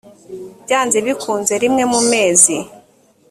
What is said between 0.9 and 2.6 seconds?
bikunze rimwe mu mezi